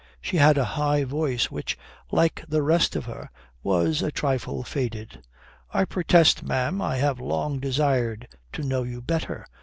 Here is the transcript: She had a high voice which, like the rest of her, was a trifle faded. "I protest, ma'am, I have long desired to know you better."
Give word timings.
She 0.19 0.37
had 0.37 0.57
a 0.57 0.65
high 0.65 1.03
voice 1.03 1.51
which, 1.51 1.77
like 2.09 2.43
the 2.47 2.63
rest 2.63 2.95
of 2.95 3.05
her, 3.05 3.29
was 3.61 4.01
a 4.01 4.09
trifle 4.11 4.63
faded. 4.63 5.23
"I 5.71 5.85
protest, 5.85 6.41
ma'am, 6.41 6.81
I 6.81 6.95
have 6.95 7.19
long 7.19 7.59
desired 7.59 8.27
to 8.53 8.63
know 8.63 8.81
you 8.81 9.03
better." 9.03 9.45